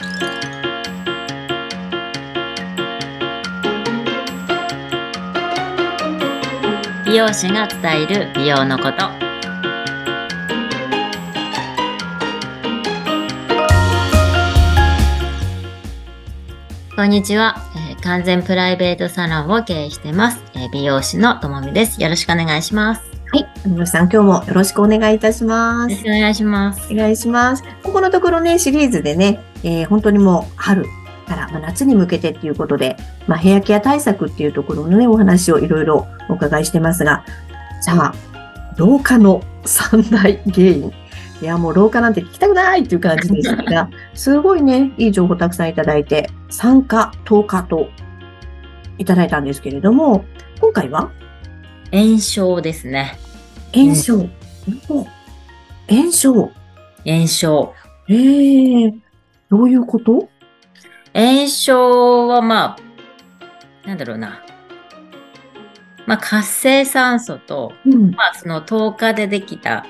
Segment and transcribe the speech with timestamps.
[0.00, 0.06] 美
[7.16, 9.10] 容師が伝える美容のこと
[16.96, 23.46] こんにちは、えー完全プライベートサロンを経営してます、えー美容師のともみですよろしくお願いしますはい。
[23.64, 26.04] 皆さん、今日もよろしくお願いいたしますよろし。
[26.04, 27.62] くお願いしますお願いします。
[27.82, 30.84] ここのところね、シリーズでね、えー本当にもう春
[31.26, 37.24] から、まあ、夏に向けてっていうことで、まあ、ヘアケア対策っていうところのね、お話をいろいろお伺いしてますが、
[37.82, 38.14] さあ、
[38.76, 40.92] 老化の三大原因。
[41.42, 47.88] いや、もう老化なんて聞きたくないっていう感じですが、 すごいね、いい情報たくさんいただいて、酸化、糖化と
[48.98, 50.24] いただいたんですけれども、
[50.60, 51.10] 今回は？
[51.92, 53.18] 炎症ですね
[53.74, 54.28] 炎症。
[54.88, 55.06] お
[55.88, 56.50] 炎症。
[57.06, 57.72] 炎症
[58.08, 58.94] ええ
[59.50, 60.28] どういうこと？
[61.12, 62.76] 炎症はま
[63.84, 64.44] あなんだろうな。
[66.06, 68.10] まあ活性酸素とうん。
[68.12, 69.84] まあ、その10日でできた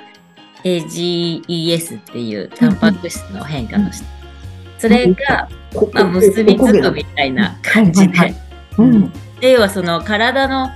[0.65, 4.05] AGES っていうタンパク質の変化の質。
[4.79, 8.34] それが、こまあ、結びつくみたいな感じで。
[9.43, 10.71] 要はその体の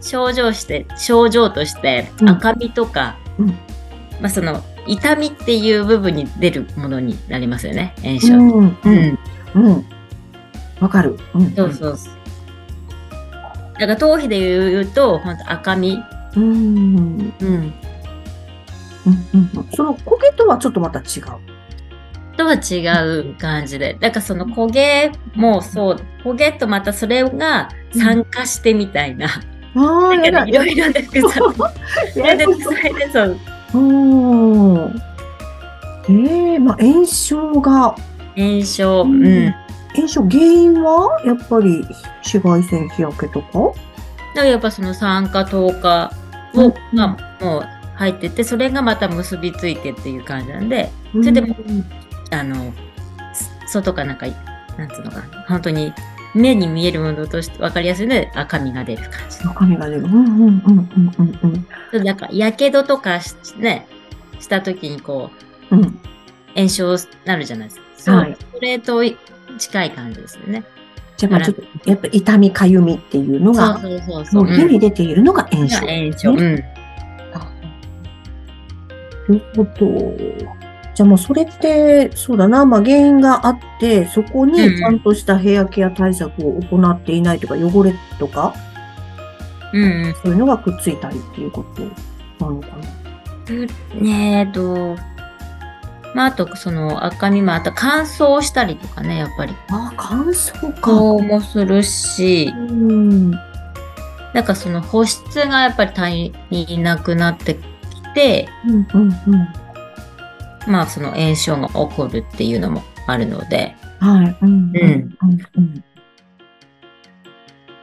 [0.00, 2.28] 症状して、症状としてうん。
[2.30, 3.48] 赤みとか、うん。
[4.20, 8.34] まあその痛みっていう部分に出るものになりますよね、炎症。
[8.34, 8.68] うん。
[8.68, 8.94] ううん。
[8.94, 9.18] ん。
[9.54, 9.86] うん。
[10.80, 11.18] わかる。
[11.34, 11.54] うん。
[11.54, 12.14] そうそうそう。
[13.74, 16.02] だから頭皮で言うと、本当赤み。
[16.36, 16.42] うん。
[16.42, 17.32] うん。
[17.40, 17.72] うん。
[19.06, 19.50] うん。
[19.56, 19.68] うん。
[19.74, 21.54] その焦げとはちょっとまた違う。
[22.36, 22.86] とは違
[23.20, 23.96] う感じで。
[24.00, 29.26] だからその焦げもそう、焦げとまたそれが酸化してみたいな。
[29.26, 31.32] ああ、なんかねいろいろで複雑。
[32.14, 33.38] それで、ややこしそれでそう、
[33.78, 35.02] いうん。
[36.08, 37.94] ええまあ炎症が、
[38.36, 39.46] 炎症、ううん。
[39.46, 39.54] ん。
[39.94, 41.86] 炎症原因はやっぱり
[42.22, 43.58] 紫外線日焼けとか？
[44.34, 46.12] だからやっぱその酸化糖化
[46.54, 46.74] を、うん。
[46.92, 47.62] まあ、もう
[47.96, 51.84] 入ってて、それがまた結びついてっていう感じなんで、それでもうん
[52.32, 52.72] あの、
[53.32, 54.26] す外かなんか、
[54.76, 55.92] なんつうのかな、本当に
[56.34, 59.38] 目に見えるものとして分かりやすいので赤みが出る感じ。
[59.44, 60.02] 赤みが出る。
[60.02, 62.04] うんうんうんうんうんうん。
[62.04, 63.86] なんか、やけどとかしね、
[64.40, 65.30] した時にこ
[65.70, 65.98] う、うん。
[66.54, 67.84] 炎症なるじゃないですか。
[67.96, 69.02] そう、はいそれと
[69.58, 70.64] 近い感じですよね。
[71.16, 74.66] じゃあまあちょっと、やっぱ痛みかゆみっていうのが、そうそうそうそう。
[74.66, 75.86] に出ているのが炎症。
[75.86, 76.32] が炎症。
[76.32, 76.54] ねうん。
[76.56, 77.44] な
[79.28, 80.63] るほど。
[80.94, 88.54] じゃあもうそれって、そうだな、まあ原因があって、そこにちゃんとしたヘアケア対策を行っていないとか、汚れとか、
[89.72, 90.14] うんうん。
[90.22, 91.82] そういうのがくっついたりっていうこと
[92.44, 94.00] なのかな。
[94.00, 94.96] ねえと、
[96.14, 99.52] まあ、あと、その赤みも、あと乾燥したりとかね、やっぱり。
[99.70, 100.80] ああ、乾燥か。
[100.80, 103.30] こうもするしう、ん。
[103.32, 107.60] なんかその保湿がやっぱり足りなくなってき
[108.14, 109.48] て、うんうんうん。
[110.66, 114.36] まあその炎症が起こるっていうのもあるので、はい。
[114.42, 115.18] うんうん
[115.56, 115.84] うん。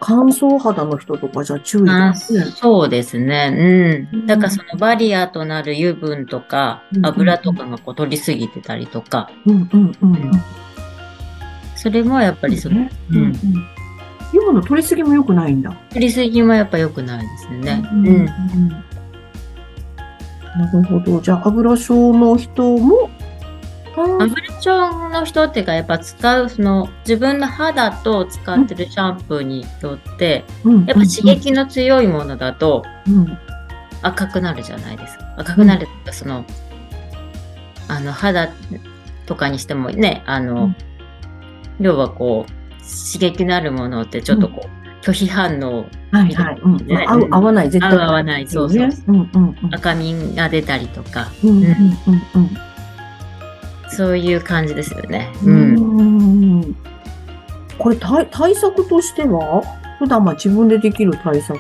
[0.03, 2.45] 乾燥肌の人とかじゃあ注意あですね。
[2.45, 4.01] そうですね。
[4.11, 4.25] ううんん。
[4.25, 10.31] だからそのバリアとなる油分とかうん油とかがこう取りすぎてたりとか、うんうんうんうん。
[11.75, 12.91] それもやっぱりその、ね。
[13.11, 13.35] うんうんうん。
[14.33, 15.71] 油の取りすぎも良くないんだ。
[15.89, 17.83] 取りすぎもやっぱ良くないですね。
[17.91, 18.83] うんうん。
[20.57, 21.21] なるほど。
[21.21, 23.09] じゃあ、油症の人も、
[23.95, 30.85] 油症の人っていうかやっぱ使うその自分の肌と使ってるシャンプーによって、うん。
[30.85, 33.37] やっぱ刺激の強いものだとうん。
[34.01, 35.35] 赤くなるじゃないですか。
[35.37, 36.45] 赤くなるっていうかその、
[37.87, 38.49] あの肌
[39.25, 40.75] とかにしてもね、あの、うん。
[41.79, 42.51] 要はこう、
[42.81, 46.59] 刺激のあるものってちょっとこう、拒否反応、はいはい。
[46.63, 47.97] うん合う合わない、絶対。
[47.97, 48.89] 合わない、そうそう。
[49.07, 49.75] うんうんうん。
[49.75, 51.65] 赤みが出たりとか、うんうん
[52.35, 52.49] うん
[53.93, 55.33] そういう感じですよね。
[55.43, 56.59] ううん。
[56.61, 56.75] ん。
[57.77, 59.63] これ対対策としては？
[59.99, 61.59] 普段まあ自分でできる対策？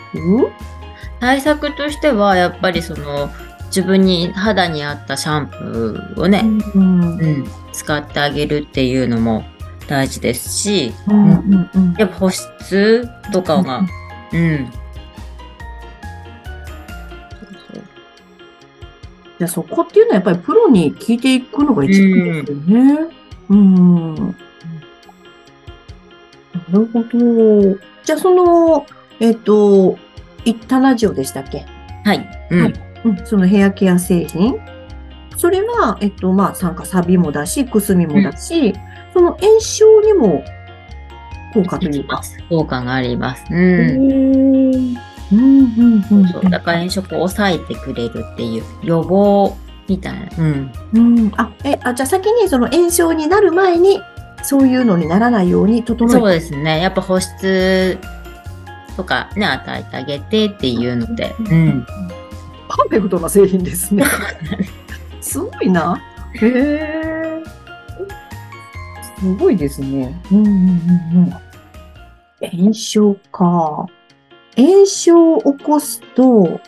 [1.19, 3.29] 対策としては、やっぱりその、
[3.65, 6.41] 自分に肌に合ったシャンプーをね、
[6.73, 9.43] うんうん、使ってあげるっていうのも
[9.91, 13.81] 大事ですし、うんうんうんやっぱ保湿とかが、
[14.31, 14.71] うん。
[19.37, 22.99] じゃあそこっていうのはやっぱりプロに聞いていくのが一番ですよね。
[23.49, 24.15] うん。
[24.15, 24.33] な
[26.71, 27.77] るほど。
[28.05, 28.85] じゃあその、
[29.19, 29.97] えっ、と、
[30.45, 31.65] イッタラジオでしたっけ？
[32.05, 32.47] はい。
[32.49, 32.61] うん。
[32.63, 32.73] はい
[33.03, 34.55] うん、そのヘアケア製品。
[35.35, 38.73] それは、えっと、まあ、酸化サビもだし、くすみもだし、
[39.13, 40.43] その炎症にも
[41.53, 42.21] 効果というか。
[42.49, 43.45] 効果があります。
[43.49, 44.97] うん。
[45.31, 49.55] うんうんうんそうだから炎症を抑えてくれるっていう予防
[49.87, 50.29] みたいな。
[50.37, 50.71] うん。
[50.93, 54.01] うん、あ、え、あ、じゃあ先にその炎症になる前に、
[54.43, 56.81] そういうのにならないように整えてそうですね。
[56.81, 57.97] やっぱ保湿
[58.97, 61.33] とかね、与えてあげてっていうので。
[61.39, 61.85] うん。
[62.67, 64.03] パーフェクトな製品ですね。
[65.21, 66.01] すごいな。
[66.33, 67.00] へえ。
[69.21, 70.19] すごいですね。
[70.31, 71.33] うんうんうん
[72.41, 72.59] うん。
[72.59, 73.85] 炎症か。
[74.57, 76.59] 炎症を起こすと、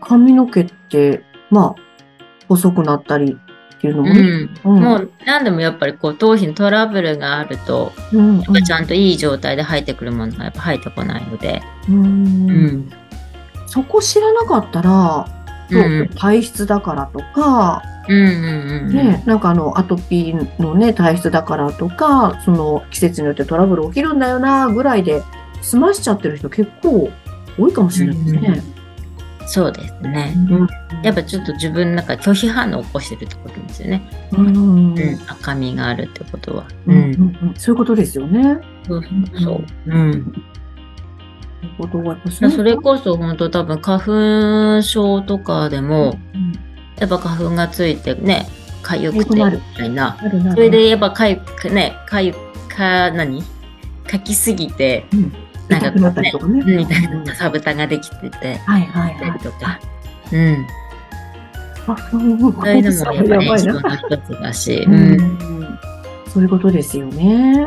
[0.00, 3.36] 髪の毛って、まあ、細くなったり
[3.76, 4.20] っていうのうもね。
[4.20, 4.24] ん。
[4.64, 11.60] うんもう何でもやっぱりこう頭皮のトラブルがあると、うんやっぱちゃんといい状態で生えてくるものがやっぱ生えてこないので。
[11.88, 12.90] うんううんん。
[13.66, 15.26] そこ知らなかったら、
[15.70, 17.99] うん体質だからとか、うんうんうん。
[18.10, 25.22] ね、なんかあの、アトピーのね、体質だからとか、その季節によってトラブル起きるんだよな、ぐらいで
[25.62, 27.10] 済ましちゃってる人結構
[27.58, 28.62] 多いかもしれないですね。
[29.46, 30.34] そうですね。
[30.50, 30.68] うん
[31.02, 34.28] やっぱちょっと自分の中で拒否反応を起こしてるってことですよね。
[34.32, 35.20] うんうんうん。
[35.26, 36.68] 赤みがあるってことは。
[36.86, 38.58] うんうんうんそういうことですよね。
[38.86, 39.02] そう
[39.42, 39.64] そう。
[39.86, 40.32] うん。
[42.50, 46.69] それこそ本当多分花粉症とかでも、うん
[47.00, 48.46] やっぱ花粉がついてね、
[48.82, 50.16] 痒くてみたいな。
[50.54, 52.32] それでやっぱかゆくね、かゆ、
[52.68, 53.42] か、何？
[54.06, 55.32] かきすぎて、うん
[55.68, 56.32] なんかね。
[56.66, 59.32] みたいうんな、かさぶたができてて、はいはいたはい。
[59.32, 59.78] りとか。
[60.32, 60.66] うん。
[61.86, 63.72] あ、うんそういうのもやっぱりやばいな。
[63.72, 65.12] 炎症の一つだし、ううん。
[65.16, 65.38] ん
[66.28, 67.66] そういうことですよね。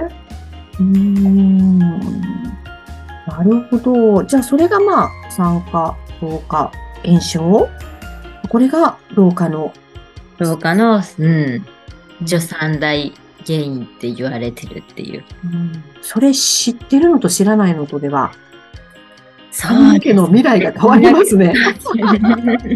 [0.80, 1.80] うーん。
[1.80, 4.24] なるほど。
[4.26, 6.72] じゃあ、それがまあ、酸化、老化、
[7.06, 7.70] 炎症？
[8.54, 9.74] これが老化の。
[10.38, 11.66] 老化の、うん、
[12.22, 13.12] 一応三大
[13.48, 15.24] 原因って言われてるっていう。
[16.04, 18.32] それ知ってるのと知らないのとでは、
[19.50, 21.48] そ髪の毛の未来が変わりますね。
[21.48, 21.54] ね。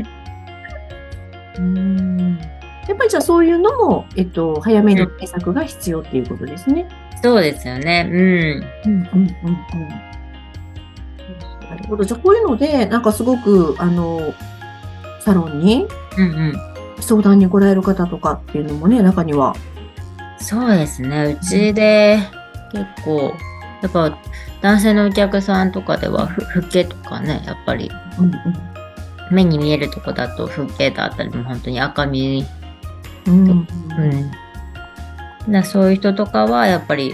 [1.60, 2.40] うん
[2.88, 6.88] やっぱりじゃあそういうのも、えっと、早めの対策が必要っていうことですね。
[7.22, 8.10] そうですよね。
[8.12, 8.18] うん。
[8.18, 9.90] うんうんうんうん。
[11.70, 12.04] なるほど。
[12.04, 14.34] じゃあこういうので、なんかすごく、あの、
[15.28, 15.86] サロンに
[16.18, 16.54] うんうん。
[17.02, 19.54] 相談に来られる方とかっていうのもね、中には。
[20.40, 21.38] そうですね。
[21.38, 22.18] うちで
[22.72, 23.34] 結構、
[23.82, 24.18] やっぱ
[24.62, 28.32] 男性のお客さんとかではふ老けとかね、やっぱりうん
[29.30, 32.46] 目に見えるとこだと老けだったりも本当に赤み、
[33.26, 33.34] うん。
[33.34, 33.68] うん。
[35.46, 35.52] うん。
[35.52, 37.14] だそういう人とかはやっぱり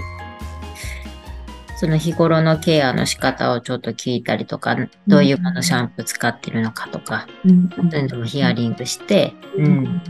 [1.83, 7.69] その日頃のケアの仕方をちょっと聞いたりとか、どういうものシャンプー使ってるのかとか、うん。
[7.75, 10.01] そういうのもヒアリングして、うん。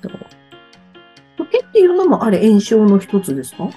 [0.00, 0.12] そう。
[1.38, 3.70] 老けっていうのもあれ炎症の一つですか？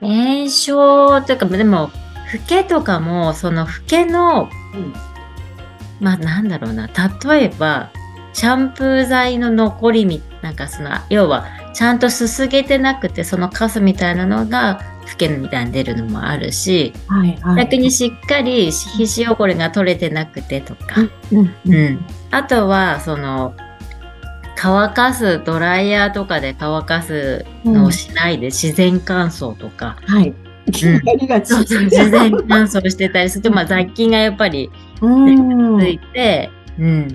[0.00, 1.90] 炎症というか、でも、
[2.32, 4.94] 老けとかも、その老けの、うん。
[6.00, 6.88] まあなんだろうな、
[7.28, 7.90] 例えば、
[8.32, 11.44] シャンプー剤の残りみ、なんかその、要は、
[11.74, 17.64] ちゃんとすすげてなくて、そのカスみたいなのが、老けみたいに出るのもあるし、はいはい。
[17.64, 21.00] 逆にしっかり皮脂汚れが取れてなくてとか、
[21.32, 21.54] うん。
[21.66, 22.04] うん。
[22.30, 23.54] あとは、その、
[24.56, 30.34] 乾かす、ドライヤーとかで乾かすのをしないで自然乾燥とか、はい。
[30.70, 35.80] 気になりがうそう、自然乾燥してたりすると、まあ雑菌がやっぱりうん。
[35.80, 37.08] ついて、うん。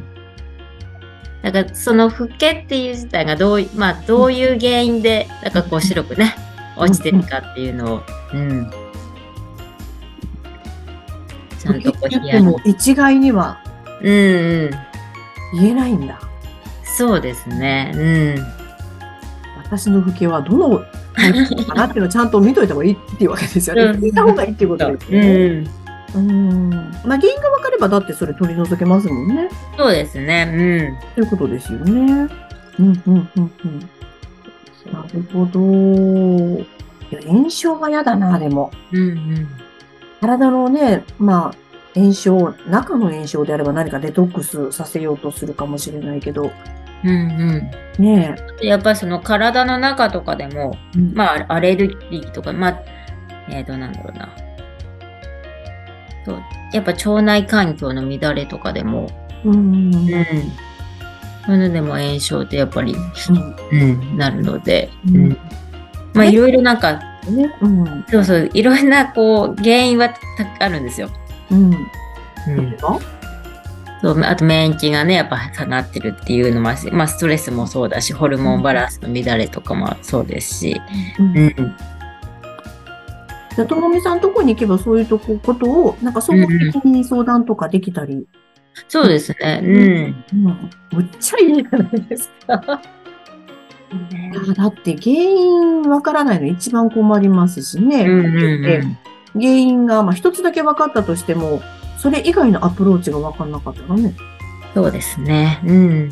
[1.43, 6.35] だからその老けっていう自体がどうい、まあどういう原因で、なんかこう白くね、
[6.77, 8.03] 落ちてるかっていうのを、
[8.33, 8.71] うん。
[11.59, 12.09] ちゃんとこう
[12.63, 13.59] ヒ一概には
[14.01, 14.69] うんうん。
[15.53, 16.19] 言えないんだ。
[16.83, 17.91] そうですね。
[17.95, 18.35] うん。
[19.63, 23.83] 私の老けはどのタイプかなっていうのをちゃんと見といた方がいいっていうわけですよね。
[23.83, 25.47] うん聞いた方がいいっていうことですね。
[25.61, 25.67] ん。
[26.15, 26.69] うん。
[26.69, 29.49] まあ原因が分かればだってそれ取り除けますもんね。
[29.77, 30.99] そうですね。
[31.15, 32.29] ということですよね。
[32.79, 33.89] うんうんうんうん。
[34.91, 35.59] なるほど。
[37.27, 38.71] 炎症は嫌だな、でも。
[38.91, 38.99] うん。
[38.99, 39.47] うん
[40.21, 41.55] 体のね、まあ、
[41.93, 46.51] 炎症、中の炎症であれば何かデトックスさせようとするかもしれないけど、
[47.03, 47.09] うん。
[47.09, 47.13] う
[47.99, 48.67] んねうん。
[48.67, 50.99] やっぱりその体の中とかでも、え。
[51.13, 52.81] まあ、アレルギーとか、まあ、
[53.49, 54.35] えー、どうなんだろうな。
[56.25, 56.41] そう。
[56.73, 59.07] やっぱ腸内環境の乱れとかでも、
[59.43, 59.55] うん。
[59.55, 60.23] うん。
[61.47, 61.53] うん。
[61.53, 62.95] そういうのでも炎症ってやっぱり、
[63.71, 65.37] うん、なるので、ううんん。
[66.13, 66.99] まあ、いろいろなんか、
[67.29, 67.53] ね。
[67.61, 68.05] うん。
[68.09, 70.17] そうそう、いろんな、こう、原因はた
[70.59, 71.09] あるんですよ。
[71.51, 71.71] うん。
[71.71, 72.77] うん。
[72.81, 72.99] あ
[74.01, 80.81] そうあと免疫がね、やっぱ下がってるっていうのもあまあストレスもそうだし、ホルモンバランスの乱れとかもそうですし、
[81.17, 81.55] うんうん。
[83.55, 88.27] じゃあともみさんとこに行けばそういうとこことを、なんか総合的に相談とかできたり。
[88.87, 89.61] そうですね。
[89.63, 90.47] うん。
[90.47, 90.71] うん。
[90.91, 92.61] むっちゃいいじゃないですか？
[92.61, 92.81] あ
[94.53, 98.03] だって原因わからないの一番困りますしね。
[98.03, 98.97] うんうんうでん。
[99.33, 101.61] 原因が、まあ一つだけ分かったとしても、
[101.97, 104.13] それ以外のアプローチが分かんなかったらね。
[104.73, 105.61] そうですね。
[105.65, 106.11] うん。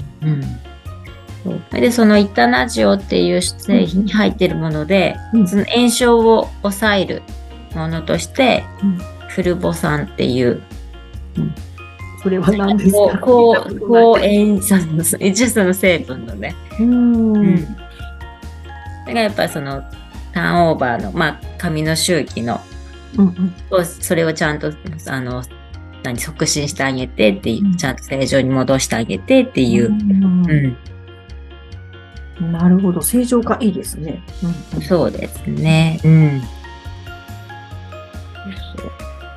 [1.45, 1.61] うん。
[1.71, 7.21] で、そのイタナジオっていう製品に入ってるもので、うんその炎症を抑える
[7.75, 10.61] ものとして、うんフルボ酸っていう、
[12.23, 13.19] それは何ですか？
[13.19, 16.55] こう、抗炎症の、一応その成分のね。
[16.79, 17.35] うーん。
[17.35, 17.65] うん。
[17.65, 17.71] だ
[19.05, 19.83] からやっぱその、
[20.33, 22.61] ターンオーバーの、まあ、髪の周期の、
[23.17, 24.71] うんうんをそれをちゃんと、
[25.07, 25.43] あの、
[26.03, 29.87] 何、促進してあげてっていうう、んちゃんと正常に戻してあげてっていう。
[29.87, 30.49] うん
[32.39, 32.51] うん。
[32.51, 33.01] なるほど。
[33.01, 34.23] 正常化いいですね。
[34.75, 35.99] うんそうですね。
[36.03, 36.41] うん。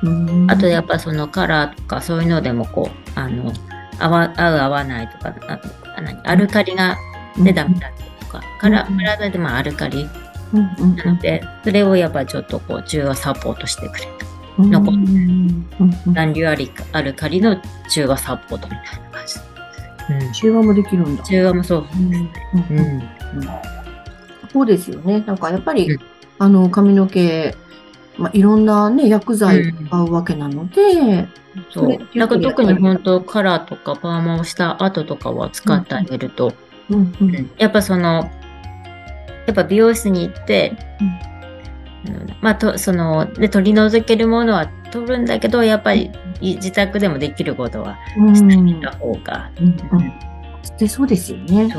[0.03, 3.51] うんあとやっぱそのカラーとかそういうのでもこう、あの、
[3.99, 5.59] 合わ合う合わないとか、あ
[5.97, 6.97] あ何アルカリが
[7.37, 10.07] でダメだとか、カラうん体でもアルカリ
[10.53, 14.11] うんうんなので、それをやっぱちょっとこう中和サポートしてくれる。
[14.59, 20.25] うん残って残留アリアルカリの中和サポートみたいな感じ。
[20.25, 20.33] うん。
[20.33, 21.23] 中和もできるんだ。
[21.23, 21.85] 中和もそう。
[21.95, 22.29] うんう
[22.71, 23.03] うんん。
[24.51, 25.23] そうですよね。
[25.27, 25.99] なんかやっぱり、うん
[26.39, 27.55] あの髪の毛、
[28.17, 31.27] まあ、いろんなね、薬剤を使うわけなので、
[31.71, 31.89] そう。
[31.89, 31.99] れ。
[32.15, 36.53] なんか特に本当カラーとかパーマをした後とかは使ってあげると、
[36.89, 37.51] うんうんうん。
[37.57, 38.29] やっぱその、
[39.45, 40.73] やっぱ美容室に行って、
[42.07, 42.27] うん。
[42.41, 48.35] まあと、その、で、取り除けるものは取るんだけど、やっぱりい自宅でもできることはうん。
[48.35, 49.51] してみた方が。
[49.59, 50.13] うんうん。
[50.77, 51.73] でそうですよね。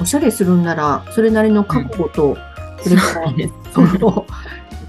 [0.00, 2.36] おしゃれするんなら、それなりの覚悟と、
[2.82, 3.32] それから
[3.72, 4.26] その、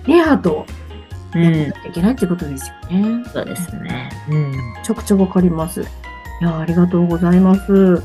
[0.05, 0.82] ケアとうん
[1.39, 3.23] やらなきゃいけないってことですよね。
[3.31, 4.09] そうですね。
[4.29, 4.51] うん。
[4.51, 5.81] めちゃくちゃわかります。
[5.81, 5.85] い
[6.41, 7.71] や、ありがとうございます。
[7.71, 8.01] な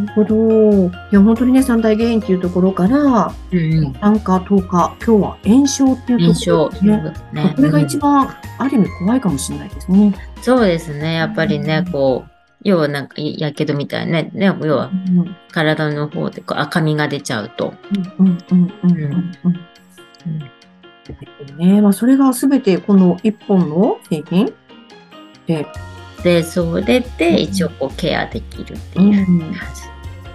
[0.00, 0.86] るほど。
[0.86, 3.94] いや、本当にね、三大原因っていうところから、うんうん。
[3.94, 6.40] 酸化、糖化、今日は炎症っていうと。
[6.40, 7.44] ころですね。
[7.44, 10.14] ねこれが一うん番、ある意味怖いかもしれないですね。
[10.42, 11.14] そうですね。
[11.14, 12.30] やっぱりね、こう、
[12.64, 17.74] 要はなんか、やけどみたいなね、ね要はうん体の方でこう赤みが出ちゃうと。
[18.18, 20.50] うんうんうんうんうんうん。
[21.56, 24.52] ねまあ、それがすべてこの一本の製品？
[25.46, 25.66] で、
[26.22, 29.82] で、それで一応こうケアできるっていううん感じ。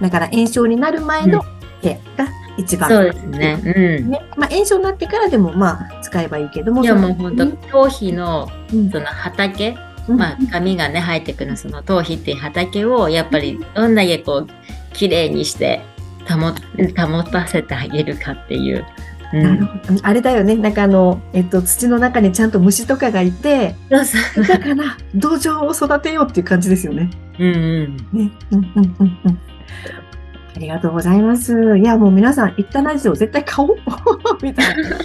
[0.01, 1.41] だから炎症になる前の
[1.81, 2.89] ケアが一番。
[2.89, 3.59] そうですね。
[3.63, 4.09] うん。
[4.11, 4.21] ね。
[4.37, 6.83] まあ、炎症になってからでも、まあ、使えばいいけども。
[6.83, 9.75] いやもう本当頭皮のうんその畑、
[10.07, 14.47] うんまあ髪がね生えてくるその頭皮っていう畑をやっぱりどんだけこう
[14.93, 15.81] 綺麗にして
[16.27, 16.51] 保
[17.07, 18.85] 保たせてあげるかっていう。
[19.31, 20.55] うん、あれだよね。
[20.55, 27.09] なんかあの、えっと、土の中にちゃんと虫とかがいて、そうそうだから、土壌を育てようっていう感じですよね。
[27.37, 27.97] うんうん。
[28.11, 28.31] ね。
[28.51, 29.39] うんうんうんうん。
[30.55, 31.77] ありがとうございます。
[31.77, 33.77] いや、もう皆さん、行ったラジオ絶対買おう
[34.41, 34.81] みたいな。
[34.81, 34.95] い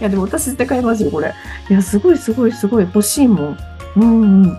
[0.00, 1.32] や、でも私絶対買いますよ、これ。
[1.68, 3.58] いや、すごいすごいすごい欲しいもん。
[3.96, 4.58] うんうん。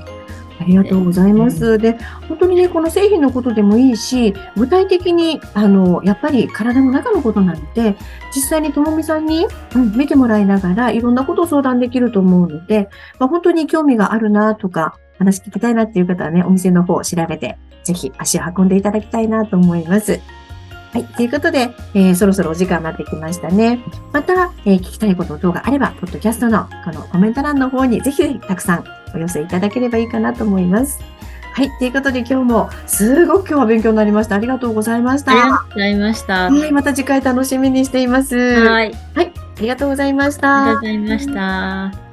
[0.59, 1.77] ありがとうございます。
[1.77, 1.97] で、
[2.27, 7.95] 本当にね、この製品のことでもいいし、具体的に、あの、やっぱり体の中のことなので、
[8.35, 20.19] 実際にともみさんに、うん、見てもらいながら、いろんなことを相談できると思うので、まあ、本当に興味があるなとか、話聞きたいなっていう方はね、お店の方を調べて、ぜひ足を運んでいただきたいなと思います。
[20.91, 21.03] はい。
[21.05, 23.79] ということで、えーそろそろお時間になってきましたね。
[24.13, 30.99] また、えー聞きたいこと等があれば、ポッドキャストのこのコメント欄の方にぜひぜひたくさんお寄せいただければいいかなと思います。
[31.53, 31.71] はい。
[31.79, 34.35] ということで今日もすごく今日は勉強になりました。
[34.35, 35.31] ありがとうございました。
[35.31, 36.47] ありがはとうございました。
[36.49, 36.71] い。
[36.71, 38.35] また次回楽しみにしています。
[38.35, 38.91] ははい。
[38.91, 38.93] い。
[39.57, 40.81] ありがとうございましありがとうたご。
[40.81, 42.06] ざいました。